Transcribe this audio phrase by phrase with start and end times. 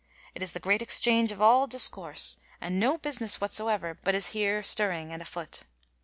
[0.33, 4.63] It is the great Exchange of all discourse, and no busines whatsoeuer but is here
[4.63, 5.61] stirring and afoot.